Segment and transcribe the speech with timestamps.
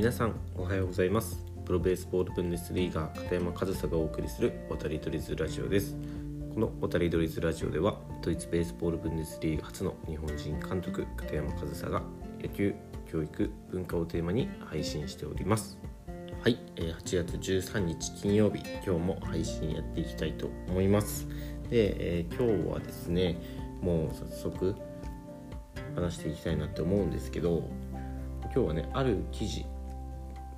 [0.00, 1.44] 皆さんおはようございます。
[1.66, 5.94] プロベースボールブンデスリーガー片山和沙がお送りする渡り鳥ズラジオです。
[6.54, 12.02] この渡り鳥ズラジオではドイツベースボールブンデスリーガ初の日本人監督片山和沙が
[12.40, 12.74] 野球
[13.12, 15.78] 教育文化をテーマに配信しております。
[16.40, 21.28] はい、8月13日金曜日今日も配信やっていきたいと思います。
[21.68, 23.36] で、えー、今日はですね
[23.82, 24.74] もう早速
[25.94, 27.68] 話していきたいなって思うんですけど
[28.44, 29.66] 今日はねある記事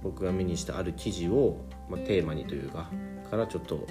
[0.02, 2.90] 僕が目にしたある記事を、まあ、テーマにというか
[3.30, 3.86] からちょっと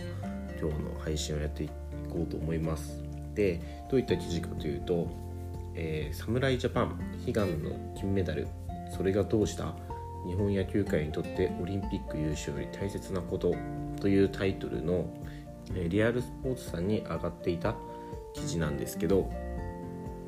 [0.59, 1.69] 今日の配信をやってい
[2.09, 3.01] こうと思います。
[3.33, 5.07] でどういった記事かというと、
[5.73, 8.47] えー、侍ジャパン悲願の金メダル。
[8.95, 9.73] それがどうした
[10.27, 13.55] 日本野球界にとってオリンピック優勝より大切なこと
[13.99, 15.05] というタイトルの、
[15.73, 17.75] え、リアルスポーツさんに上がっていた
[18.33, 19.31] 記事なんですけど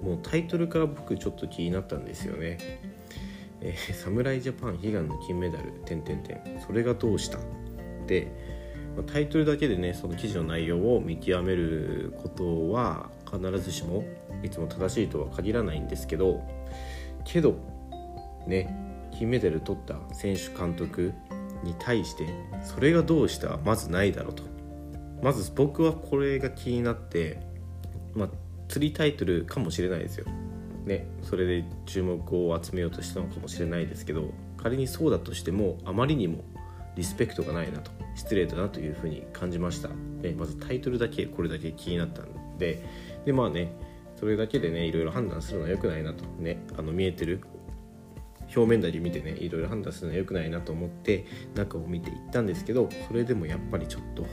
[0.01, 2.57] もうタイトルから僕ちょっと気になったんですよね。
[3.63, 7.39] えー、 侍ジャパン悲願の金メダル点点点それがどうした
[8.05, 8.27] で、
[8.95, 14.03] ま、タイトルだけでねその記事の内容を見極めることは必ずしも
[14.43, 16.41] いつも正しいとは限らないんですけど
[17.25, 17.55] けど
[18.45, 18.75] ね
[19.11, 21.13] 金メダル取った選手監督
[21.63, 22.27] に対して
[22.61, 24.43] それがどうしたまずないだろうと。
[25.23, 27.39] まず僕はこれが気になって
[28.13, 28.29] まあ
[28.67, 30.25] 釣りタイトルかもしれないですよ。
[30.85, 36.43] ね、それで注目を集めようとしたのかもしれないですけど仮にそうだとしてもあまりにも
[36.95, 42.83] リスペクトがないなと失礼だなというふうに感じました、ね、まずタイトルだけこれだけ気になったんで。
[43.25, 43.73] でまあね
[44.19, 46.25] それだけでねいろいろ判断するのは良くないなと。
[46.39, 47.41] ねあの見えてる
[48.55, 54.25] 表面だけ見てねいろいろ判断するのは良くないなと思って中を見ていったんですけどそれでもやっぱりちょっと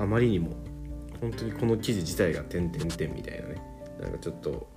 [0.00, 0.52] あまりにも
[1.20, 3.62] 本当にこの記事自体が点々点みたいなね
[4.00, 4.68] なんかちょっと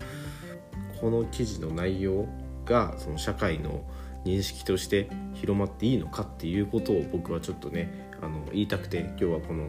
[1.01, 2.27] この記事の内容
[2.65, 3.83] がその社会の
[4.23, 9.67] 認識として広まっていいのかっていうことを僕はちょっとねあの言いたくて今日はこの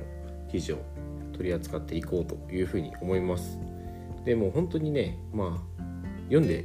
[0.50, 0.78] 記事を
[1.32, 3.58] 取り扱っていこうというふうに思います。
[4.24, 5.82] でも本当にねまあ
[6.24, 6.64] 読んで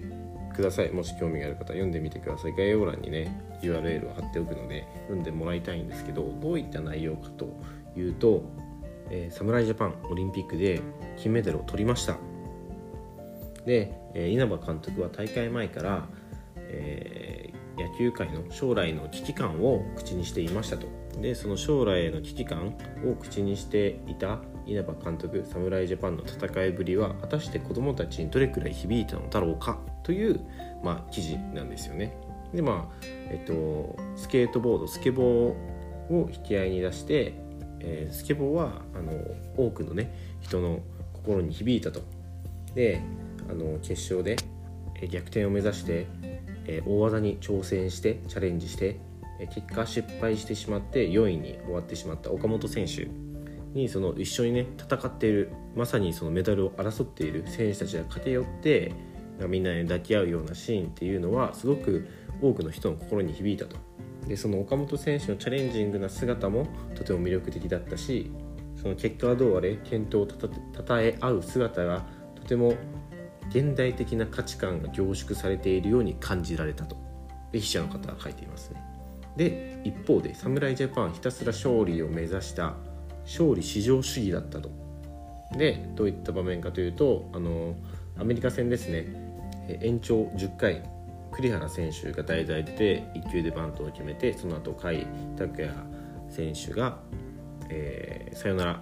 [0.54, 0.92] ください。
[0.92, 2.52] もし興味がある方読んでみてください。
[2.52, 7.58] 概要欄にね URL を貼っておくので読んでもらいたいんですけどどういった内容かと
[7.96, 8.44] いうと、
[9.10, 10.82] えー、侍ジャパンオリンピックで
[11.16, 12.18] 金メダルを取りました。
[13.68, 16.08] で、え稲葉監督は大会前から、
[16.56, 20.88] えー、野球界の将来の危機感を口にしていましたと
[21.22, 30.40] でその将来への危機感を口にしていた稲葉監督侍ジャパンの戦いぶりは果たして子どもたちにどれくらい響いたのだろうかという、
[30.82, 32.18] まあ、記事なんですよね。
[32.54, 32.96] でまあ
[33.30, 37.34] えっとスケートボードスケボーを引き合いに出して、
[37.82, 39.12] えー、スケボーはあの
[39.58, 40.80] 多くのね人の
[41.12, 42.02] 心に響いたと。
[42.74, 43.02] で
[43.50, 44.36] あの決勝で
[45.10, 46.08] 逆転を目指して、
[46.86, 49.00] 大技に挑戦してチャレンジして、
[49.46, 53.08] 結果失敗してしまって4位に終わってしまった岡本選手
[53.74, 58.94] にその一緒にね戦っているまさにそのメダルを争っている選手たちが駆け寄って
[59.48, 62.08] みんなで抱き合うようなシーンっていうのはすごく
[62.42, 63.78] 多くの人の心に響いたと。
[64.28, 68.30] でその岡本選手のチャレンジングな姿もとても魅力的だったし
[68.76, 72.06] その結果はどうあれ健闘をたたえ合う姿が
[72.36, 72.74] とても
[73.50, 76.98] 現代的な価値観が凝縮されているように感じられたと。
[77.52, 78.82] 筆者の方は書いていますね。
[79.36, 82.76] で一方で侍ジャパンひたすら勝利を目指した
[83.24, 84.70] 勝利至上主義だったと。
[85.58, 87.76] でどういった場面かというとあの
[88.20, 89.28] アメリカ戦ですね。
[89.82, 90.84] 延長10回
[91.34, 95.06] 栗原選手が代打で出て1球でバントを決めてその後甲斐
[95.38, 95.74] 拓也
[96.30, 97.00] 選手が、
[97.70, 98.82] えー、サヨナラ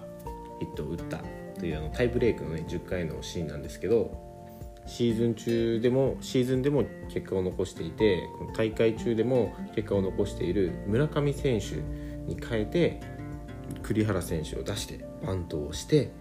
[0.60, 1.20] ヒットを打った
[1.58, 4.25] というあのタイブレークの、ね、10回のシーンなんですけど
[4.86, 11.76] シーズン中でもシーズンでも結果を残していて大会中でも結果を残している村上選手
[12.26, 13.00] に変えて
[13.82, 16.12] 栗原選手を出してバントをして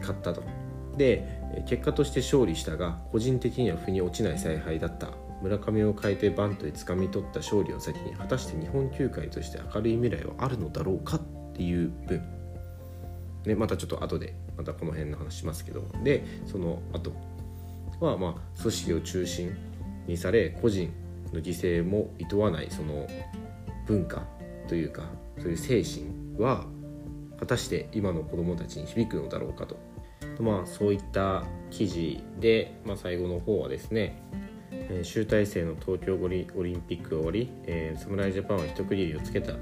[0.00, 0.42] 勝ったと。
[0.96, 5.08] で結果として勝利したが個人的には腑に落ちない采配だった。
[5.42, 11.20] 村上を変えてバントで掴み取った勝利を先に果たして日本球界として明るい未来はあるのだろうかっ
[11.54, 12.22] ていう分、
[13.44, 15.84] ね、またちょっと後でまたこの辺の話しますけど。
[16.02, 17.12] でその後
[18.04, 19.56] は、まあ、組織を中心
[20.06, 20.92] にされ個人
[21.32, 23.06] の犠牲もいとわないその
[23.86, 24.22] 文化
[24.68, 25.02] というか
[25.38, 26.66] そういう精神は
[27.38, 29.76] 果たして今の子どもたちに響くのだろうかと、
[30.40, 34.22] まあ、そういった記事で、まあ、最後の方はですね、
[35.02, 39.52] 集大成の東京オリンピックが終わり、えー、侍ジャパンは一区切りをつけた、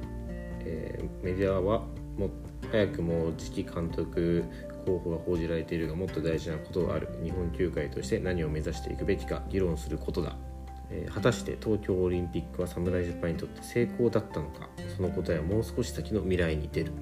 [0.61, 1.81] えー、メディアは
[2.19, 2.31] も
[2.71, 4.45] 早くも次期監督
[4.85, 7.09] 候補が報じられているがもっと大事なことがある。
[7.23, 10.37] 日本球界として何を目指していくべきか議論することだ。
[10.91, 16.93] えー、果たして東京オリンピックは侍ジャパンにとって成功だったのかその答えはもう少し先の未来に出る。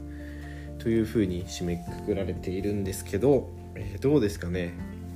[0.79, 4.73] というふうに締めくくられているんですけど、えー、どうですかね。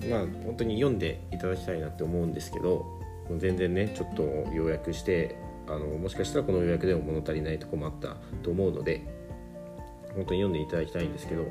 [0.09, 2.85] まあ本当に読んでいただきたいなって思うんですけど
[3.39, 4.23] 全然ねちょっと
[4.53, 9.03] 要約してあのもしかしたらこの予約でも物足りないとこもあったと思うので
[10.15, 11.45] 本当に読んでいただきたいんですけど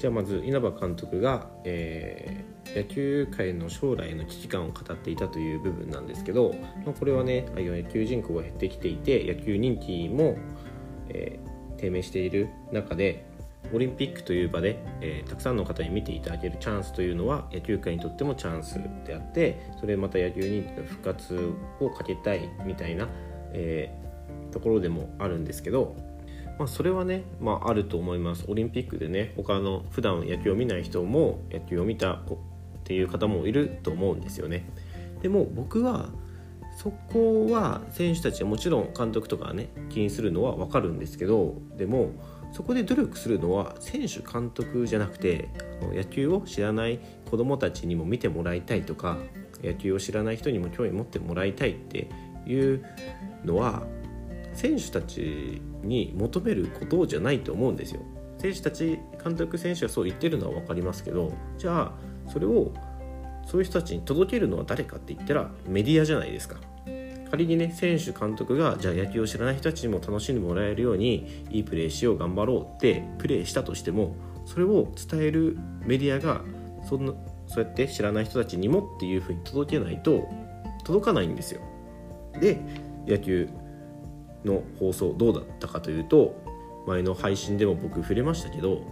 [0.00, 6.54] じゃあまず稲葉監督が、えー、野球界の将来の危機感を語っていたという部分なんですけど、
[6.86, 10.38] まあ、これはね野球人口が減ってきていて野球人気も、
[11.10, 13.26] えー、低迷している中で
[13.74, 23.06] オリンピックという場で、えー、たくさんの方に見ていただけるチャンスというのは野球界にとってもチャンスであってそれまた野球人気の復活をかけたいみたいな、
[23.52, 25.94] えー、ところでもあるんですけど、
[26.60, 28.44] まあ、それはね、まあ、あると思います。
[28.46, 32.20] オリンピックでね他の普段野球を見ない人も野球を見たっ
[32.84, 34.68] ていう方もいると思うんですよね。
[35.22, 36.10] でも僕は
[36.76, 42.10] そこは選手たちはもちろん監督とかね気にするのは分かるんですけどでも
[42.52, 45.48] そこで努力するのは選手監督じゃなくて
[45.94, 49.16] 野球を知らない子どもたちにも見てもらいたいとか
[49.64, 52.10] 野球を知らない人にも興味持ってもらいたいって
[52.46, 52.84] いう
[53.46, 53.82] のは
[54.60, 58.02] 選手たちに求めることじゃないと思うんですよ。
[58.36, 61.92] 選手たち監督選手はそう言ってるのは分かりますけどじゃあ
[62.30, 62.72] それを
[63.46, 66.56] そういう人たちに届けるのは誰かって言ったらメディアじゃないですか。
[67.30, 76.42] 仮にね選手監督がじゃあ野球を知らない人たちにも楽しんでもらえるようにいいプレーしよう頑張ろうってプレーしたとしてもそれを伝えるメディアが
[76.86, 77.12] そんな
[77.46, 80.28] そうやって知らない人たちにもっていうふうに届けないと
[80.84, 81.62] 届かないんですよ。
[82.40, 82.58] で
[83.06, 83.48] 野球
[84.44, 86.34] の放送どうだったかというと
[86.86, 88.82] 前の配信でも僕触れましたけど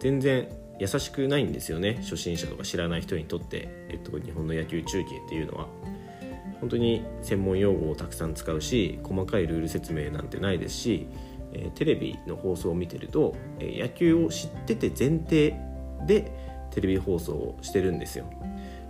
[0.00, 0.48] 全然
[0.78, 1.98] 優しくないんですよね。
[2.02, 5.68] 初心者とか知らない人にとって、えっと、日本の野球中継っていうのは。
[6.60, 11.06] 本当に専門用語をたくさん使うし細かいルール説明なんてないですし、
[11.52, 15.54] え、テレビの放送を見てると、え、野球を知ってて前提
[16.06, 16.32] で
[16.70, 18.24] テレビ放送をしてるんですよ。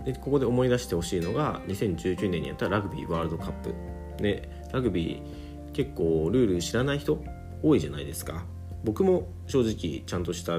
[0.05, 3.73] でここで思い出してほしいのが2019年にやったラグビーワールドカップ。
[4.21, 5.46] でラグビー
[5.77, 7.23] 結構ルール知らない人
[7.61, 8.45] 多いじゃないですか。
[8.83, 10.53] 僕も正直ちゃんとした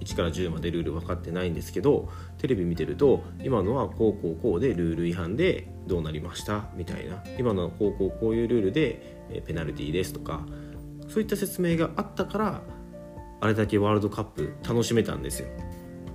[0.00, 6.68] 1から10までルール分かってないんですけどテレビ見てると今のはこうこうこうでルール違反でどうなりました？
[6.74, 7.22] みたいな。
[7.38, 10.44] 今のはこうこうこういうルールでペナルティーですとか
[11.08, 12.62] そういった説明があったから
[13.40, 15.48] あれだけワールドカップ楽しめたんですよ。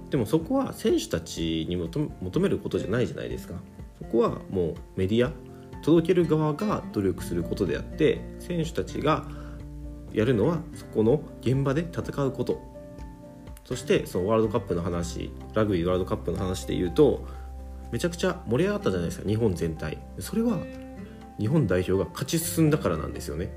[0.10, 3.56] でもそこは選手たちに求めることじゃないじゃないですか。
[3.98, 5.32] そこはもうメディア
[5.82, 9.26] 届ける側が努力することであって選手たちが
[10.14, 12.62] やるのはそこの現場で戦うこと。
[13.66, 17.28] そしてそのワールドカップの話ラグビーワールドカップの話で言うと
[17.92, 19.98] めちゃくちゃ盛り上がったじゃないですか日本全体。
[20.20, 20.58] それは
[21.40, 23.50] 日本代表が勝ち進んだからなんですよね。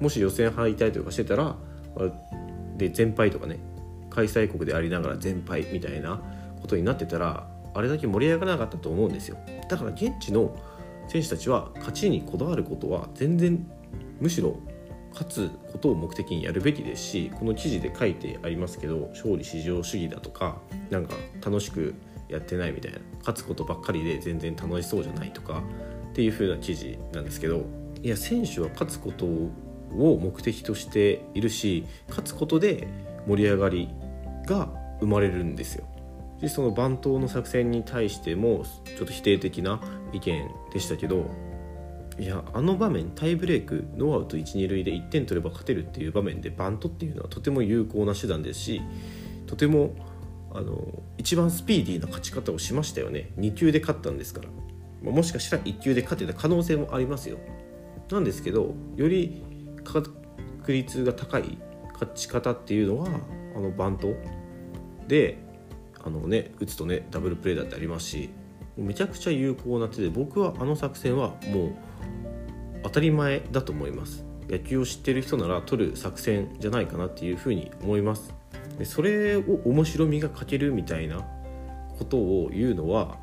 [0.00, 1.56] もし予選敗退とかしてたら
[2.76, 3.58] で全敗とかね
[4.10, 6.20] 開催国でありながら全敗みたいな
[6.60, 9.36] ことになってたらあれだけ盛り上がらなかったと思うんですよ。
[9.68, 10.56] だから現地の
[11.08, 13.66] 選手たちは勝ちにこだわることは全然
[14.20, 14.58] むしろ
[15.12, 20.58] 勝つことを目的にやるべきですしこの記事で書いてありますけど勝利至上主義だとか
[20.90, 21.14] なんか
[21.44, 21.94] 楽しく
[22.28, 25.62] やってないみたいな勝つことばっかりで全然楽しそうじゃないとか
[26.10, 27.64] っていう風な記事なんですけど
[28.02, 32.86] いや選手は勝つことを目的としているし勝つことで
[33.26, 33.88] 盛り上がり
[34.46, 34.68] が
[35.00, 35.84] 生まれるんですよ。
[36.40, 39.80] でその番頭の作戦に対してもちょっと否定的な
[40.12, 41.26] 意見でしたけど
[42.18, 48.82] いやあの場面タイブレークノーアウト1、2塁で1点取れば勝てるっていう場面でバントっていうのはとても有効な手段ですし
[49.46, 49.94] とても
[50.52, 53.30] あの一番スピーディーな勝ち方をしましたよね。
[53.38, 54.40] 2球で勝ったんですか
[55.02, 57.38] ら、もしかしたら1球で勝てた可能性もありますよ。
[58.10, 59.42] なんですけどより
[59.84, 60.10] 確
[60.68, 61.58] 率が高い
[61.92, 63.08] 勝ち方っていうのは
[63.54, 64.14] あのバント
[65.06, 65.38] で
[66.08, 68.30] あのね打つとねダブルプレーだってありますし
[68.76, 71.76] めちゃくちゃ有効な手で僕はあの作戦はもう
[72.82, 74.24] 当たり前だと思います。
[74.48, 78.32] 野球を知ってる人なら取る作戦じゃないかなっていうふうに思います。
[78.78, 81.26] でそれを面白みが欠けるみたいな
[81.98, 83.18] ことを言うのは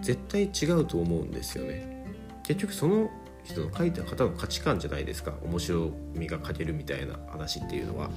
[0.00, 2.06] 絶対違うと思うんですよね。
[2.42, 3.10] 結局その
[3.44, 5.34] 人の書いた方の価値観じゃないですか。
[5.44, 8.10] 面白みが欠けるみたいな話っていうのは。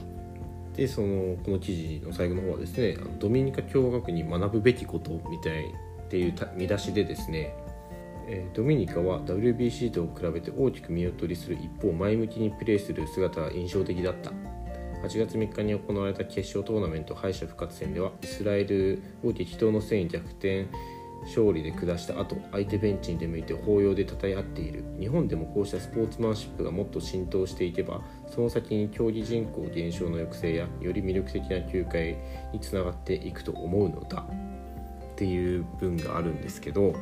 [0.78, 7.54] でそのこの記事の最後の方はですねドミニカ共和国に学ぶべきことみたいっていう見出しでですね
[8.30, 14.32] えドミニカは WBC と比べて大きく見劣りする一方前向きにプレーする姿が印象的だった。
[15.04, 20.68] 8月3日に行われた決勝トーナメント敗者復活戦ではイスラエルを激闘の末に逆転。
[21.24, 24.84] 勝利で下した後相手ベンチに出向いて抱擁で称え合っている。
[25.00, 32.18] 日本でもこうしたスポーツマンシップがもっと浸透していけばその先に競技人口減少の抑制やより魅力的な球界
[32.54, 34.26] につながっていくと思うのだ。
[35.14, 36.94] っていう文があるんですけど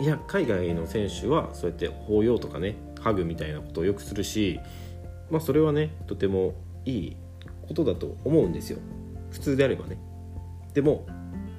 [0.00, 4.58] いや海外の選手はそうやって抱擁とかねハグみたいなことをよくするし
[5.30, 7.16] まあそれはねとてもいい
[7.68, 8.78] ことだと思うんですよ。
[9.30, 9.98] 普通であればね。
[10.74, 11.06] でも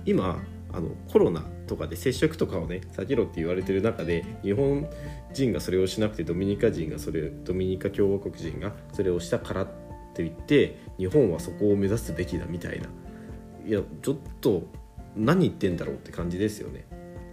[0.05, 4.89] 今あのコロナとかで接触とかをね避けろって言われてる中で日本
[5.31, 9.67] 人がそれをしなくてドミニカ人がそれドミニカ共和国人がそれをしたからっ
[10.13, 12.89] て言って日本はそこを目指すべきだみたいな。
[13.65, 14.63] いやちょっと
[15.15, 16.85] 何言ってんだろうって感じですよね。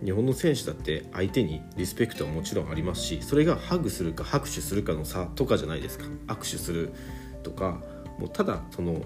[0.04, 6.04] 日本の選手だって相手にリスペクトはもちろんありますしそれがハグするか拍手するかの差とかじゃないですか。
[6.28, 6.92] 握手する
[7.42, 7.82] とか
[8.20, 9.02] もうただその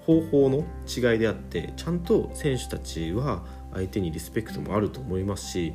[0.00, 5.74] 方法の違いであってちゃんと選手たちは相手にリスペクトもあると思いますし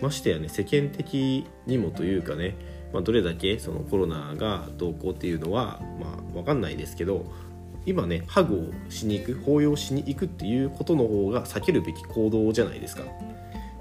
[0.00, 2.56] ましてやね世間的にもというかね、
[2.92, 7.26] まあ、どれだけそのコロナがどうこうっていうのは、まあ、分かんないですけど
[7.86, 13.04] 今ねハグをしに行く抱擁しに行くっていうことの方が避けるべき行動じゃないですか。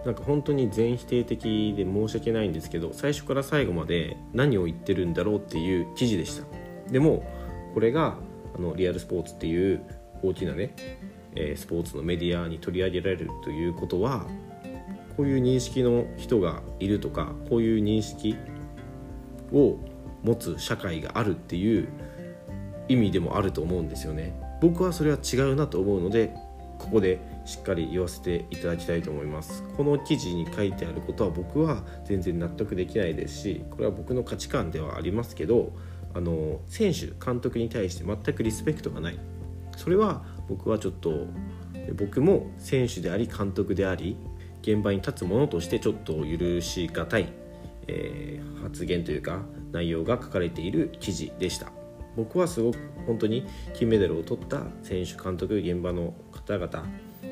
[0.06, 6.48] なんか本当に全否定的で申し訳ないんですけど最初から最後まで何を言ってるんだろうっていう記事でした
[6.90, 7.30] でも
[7.74, 8.16] これが
[8.56, 9.84] あのリアルスポーツっていう
[10.24, 10.74] 大きなね、
[11.40, 14.28] えー、スポーツのメディアに取り上げられるということは
[15.16, 18.36] こういう認識の人がいるとかこういう認識
[19.54, 19.78] を
[20.22, 21.88] 持つ社会があるっていう
[22.90, 24.38] 意味でもあると思うんですよね。
[24.62, 26.34] 僕はそれは違うなと思うので
[26.78, 29.64] ここでしっかり言わせていただきたいと思います。
[29.78, 35.72] この記事に書いてあることは僕は全然納得できないですしこれは僕の価値観ではありますけど
[36.14, 39.20] あの選手監督に対して全くリスペクトがない。
[39.78, 41.28] それは僕はちょっと
[41.96, 44.18] 僕も選手であり監督であり
[44.62, 47.32] 現場に立つ者としてちょっと許しがたい、
[47.88, 51.72] えー、発言というか内容が書かれている記事でした。
[52.16, 56.86] 僕はすごく本当に金メダルを取った選手監督現場の方々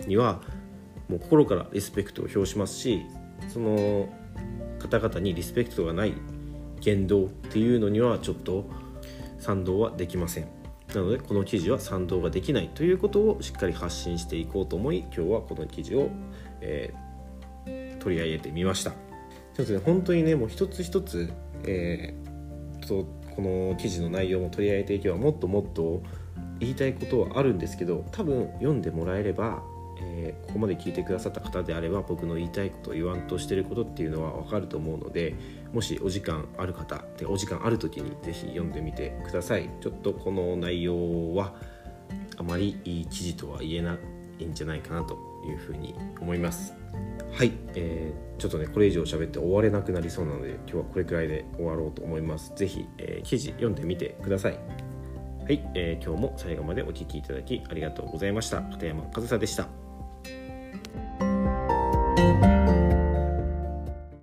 [0.07, 0.41] には
[1.09, 3.05] もう心からリスペクトを表しますし
[3.49, 4.07] その
[4.79, 6.13] 方々にリスペクトがない
[6.79, 8.69] 言動っていうのにはちょっと
[9.39, 10.56] 賛同はできません。
[10.93, 16.09] なのでこの記事は賛同ができないということをしっかり発信していこうと思い今日はこの記事を、
[16.61, 18.91] えー、取り上げてみました。
[19.53, 21.31] ちょっとね本当にねもう一つ一つ、
[21.63, 26.03] えー、とこの記事の内容も取り上げていけばもっともっと
[26.59, 29.61] 言いたいことはあるんですけど多分読んでもらえれば
[29.99, 35.35] えー、ここまで聞いてくださった方であれば僕の言いたいこと言わんとしてることっていうのは分かると思うので
[35.77, 39.69] もしお時間ある方でお時間ある時に是非読んでみてください。
[39.79, 41.53] ちょっとこの内容は
[42.35, 43.95] あまりいい記事とは言えな
[44.39, 46.73] いんじゃないかなというふうに思います。
[47.31, 52.53] はい、えー、ちょっとねこれ以上喋って終われなくなりそうなので今日はこれくらいで終わろうと思います。
[52.55, 54.53] 是非、えー、記事読んでみてください。
[55.43, 58.63] はい、えー、今日も最後までお聴きいただきありがとうございました。
[58.63, 59.86] 片山和沙でした。